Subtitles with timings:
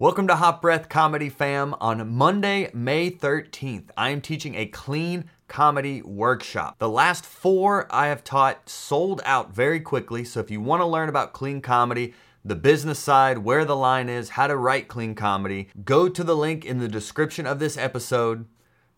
[0.00, 1.74] Welcome to Hot Breath Comedy Fam.
[1.80, 6.78] On Monday, May 13th, I am teaching a clean comedy workshop.
[6.78, 10.86] The last four I have taught sold out very quickly, so if you want to
[10.86, 12.14] learn about clean comedy,
[12.44, 16.36] the business side, where the line is, how to write clean comedy, go to the
[16.36, 18.46] link in the description of this episode,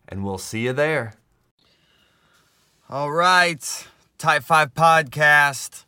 [0.07, 1.15] and we'll see you there.
[2.91, 3.87] All right,
[4.19, 5.85] Type 5 Podcast.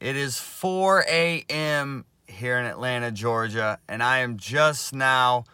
[0.00, 5.44] It is 4 a.m here in Atlanta, Georgia, and I am just now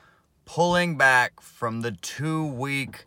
[0.44, 3.04] pulling back from the two week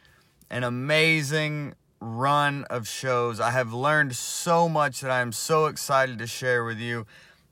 [0.50, 3.40] an amazing run of shows.
[3.40, 7.06] I have learned so much that I am so excited to share with you.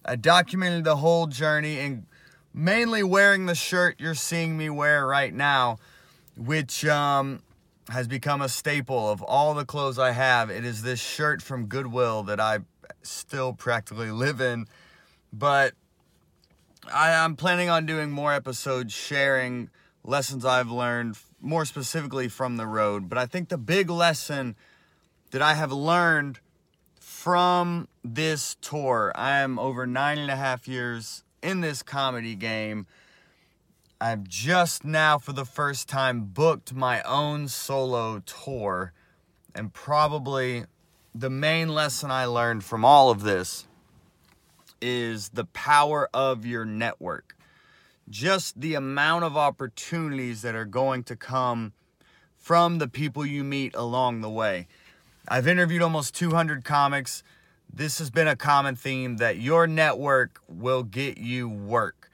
[0.04, 2.06] I documented the whole journey and
[2.54, 5.78] mainly wearing the shirt you're seeing me wear right now,
[6.36, 7.42] which um,
[7.88, 10.50] has become a staple of all the clothes I have.
[10.50, 12.58] It is this shirt from Goodwill that I
[13.02, 14.66] still practically live in.
[15.32, 15.74] But
[16.92, 19.70] I, am planning on doing more episodes sharing
[20.04, 23.08] lessons I've learned, more specifically from the road.
[23.08, 24.56] But I think the big lesson
[25.30, 26.40] that I have learned
[27.00, 32.86] from this tour, I am over nine and a half years in this comedy game.
[34.00, 38.92] I've just now, for the first time, booked my own solo tour.
[39.54, 40.64] And probably
[41.14, 43.66] the main lesson I learned from all of this
[44.80, 47.36] is the power of your network.
[48.10, 51.72] Just the amount of opportunities that are going to come
[52.36, 54.66] from the people you meet along the way.
[55.28, 57.22] I've interviewed almost 200 comics
[57.72, 62.10] this has been a common theme that your network will get you work.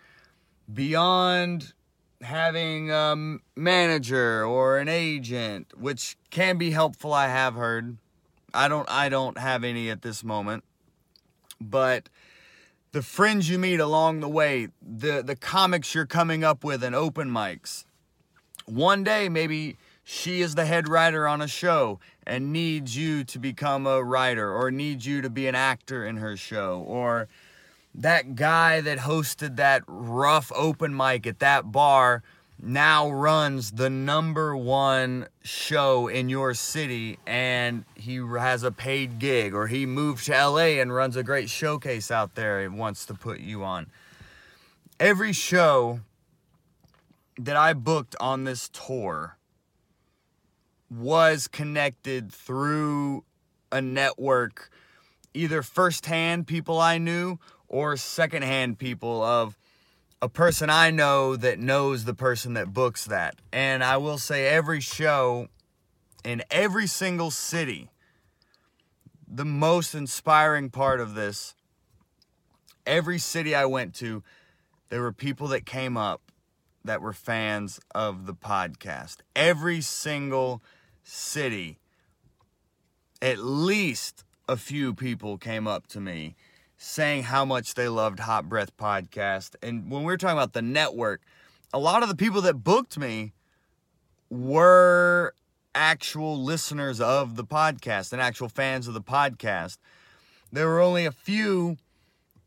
[0.72, 1.72] Beyond
[2.20, 7.96] having a manager or an agent which can be helpful i have heard.
[8.52, 10.64] I don't i don't have any at this moment.
[11.60, 12.08] But
[12.92, 16.94] the friends you meet along the way the the comics you're coming up with and
[16.94, 17.84] open mics
[18.66, 19.76] one day maybe
[20.10, 24.50] she is the head writer on a show and needs you to become a writer
[24.50, 27.28] or needs you to be an actor in her show or
[27.94, 32.22] that guy that hosted that rough open mic at that bar
[32.58, 39.52] now runs the number one show in your city and he has a paid gig
[39.52, 43.12] or he moved to LA and runs a great showcase out there and wants to
[43.12, 43.88] put you on.
[44.98, 46.00] Every show
[47.38, 49.37] that I booked on this tour
[50.90, 53.24] was connected through
[53.70, 54.70] a network,
[55.34, 57.38] either firsthand people I knew
[57.68, 59.56] or secondhand people of
[60.20, 63.36] a person I know that knows the person that books that.
[63.52, 65.48] And I will say, every show
[66.24, 67.90] in every single city,
[69.26, 71.54] the most inspiring part of this,
[72.86, 74.22] every city I went to,
[74.88, 76.22] there were people that came up
[76.84, 79.18] that were fans of the podcast.
[79.36, 80.62] Every single
[81.02, 81.78] city,
[83.20, 86.34] at least a few people came up to me
[86.76, 89.56] saying how much they loved Hot Breath Podcast.
[89.62, 91.20] And when we are talking about the network,
[91.72, 93.32] a lot of the people that booked me
[94.30, 95.34] were
[95.74, 99.78] actual listeners of the podcast and actual fans of the podcast.
[100.52, 101.76] There were only a few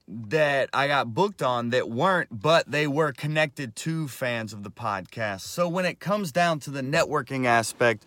[0.08, 4.72] that I got booked on that weren't, but they were connected to fans of the
[4.72, 5.42] podcast.
[5.42, 8.06] So when it comes down to the networking aspect,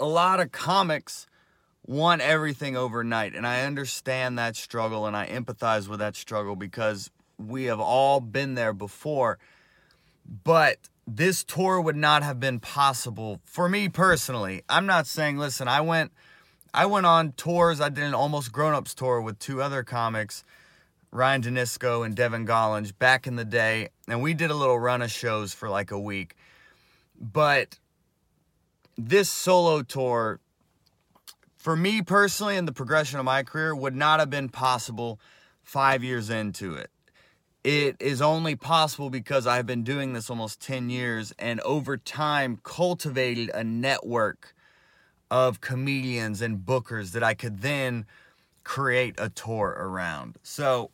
[0.00, 1.26] a lot of comics
[1.86, 3.34] want everything overnight.
[3.34, 8.20] And I understand that struggle and I empathize with that struggle because we have all
[8.20, 9.38] been there before.
[10.44, 14.62] But this tour would not have been possible for me personally.
[14.68, 16.12] I'm not saying, listen, I went
[16.74, 17.80] I went on tours.
[17.80, 20.44] I did an almost grown-ups tour with two other comics,
[21.10, 25.00] Ryan Denisco and Devin Gollinge, back in the day, and we did a little run
[25.00, 26.36] of shows for like a week.
[27.18, 27.78] But
[28.98, 30.40] this solo tour,
[31.56, 35.20] for me personally, in the progression of my career, would not have been possible
[35.62, 36.90] five years into it.
[37.64, 42.60] it is only possible because I've been doing this almost 10 years and over time
[42.62, 44.54] cultivated a network
[45.30, 48.06] of comedians and bookers that I could then
[48.64, 50.36] create a tour around.
[50.42, 50.90] So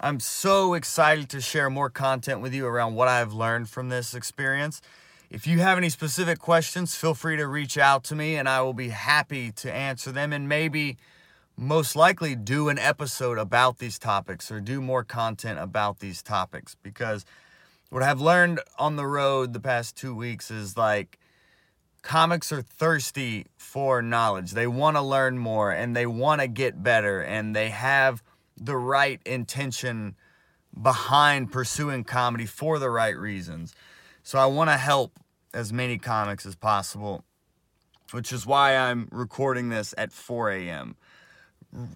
[0.00, 4.14] I'm so excited to share more content with you around what I've learned from this
[4.14, 4.82] experience.
[5.32, 8.60] If you have any specific questions, feel free to reach out to me and I
[8.60, 10.98] will be happy to answer them and maybe
[11.56, 16.76] most likely do an episode about these topics or do more content about these topics
[16.82, 17.24] because
[17.88, 21.18] what I've learned on the road the past two weeks is like
[22.02, 24.50] comics are thirsty for knowledge.
[24.50, 28.22] They want to learn more and they want to get better and they have
[28.58, 30.14] the right intention
[30.82, 33.74] behind pursuing comedy for the right reasons.
[34.22, 35.18] So I want to help
[35.54, 37.24] as many comics as possible,
[38.10, 40.96] which is why I'm recording this at 4 a.m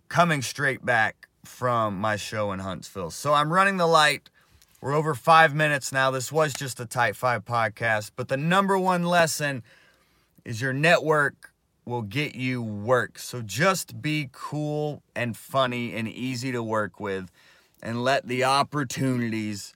[0.08, 3.10] coming straight back from my show in Huntsville.
[3.10, 4.30] So I'm running the light.
[4.80, 6.10] We're over five minutes now.
[6.10, 9.62] This was just a Type 5 podcast, but the number one lesson
[10.44, 11.52] is your network
[11.84, 13.18] will get you work.
[13.18, 17.30] So just be cool and funny and easy to work with
[17.82, 19.74] and let the opportunities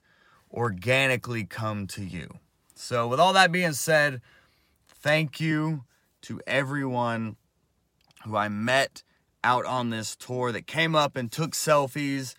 [0.51, 2.39] organically come to you.
[2.81, 4.21] So, with all that being said,
[4.89, 5.83] thank you
[6.23, 7.35] to everyone
[8.25, 9.03] who I met
[9.43, 12.33] out on this tour that came up and took selfies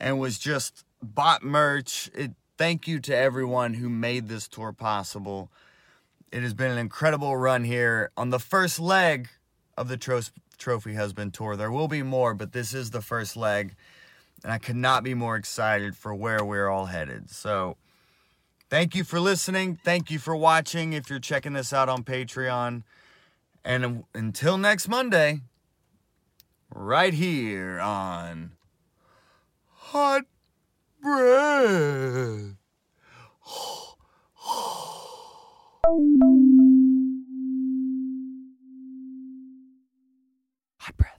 [0.00, 2.10] and was just bought merch.
[2.12, 5.48] It, thank you to everyone who made this tour possible.
[6.32, 9.28] It has been an incredible run here on the first leg
[9.76, 10.22] of the Tro-
[10.58, 11.54] Trophy Husband Tour.
[11.54, 13.76] There will be more, but this is the first leg,
[14.42, 17.30] and I could not be more excited for where we're all headed.
[17.30, 17.76] So,
[18.70, 19.78] thank you for listening.
[19.84, 22.82] Thank you for watching if you're checking this out on Patreon.
[23.64, 25.40] And until next Monday,
[26.74, 28.52] right here on
[29.66, 30.24] Hot
[31.02, 32.54] Breath.
[40.78, 41.18] Hot Breath.